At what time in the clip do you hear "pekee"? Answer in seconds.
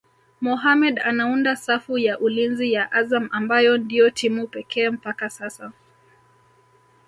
4.47-4.89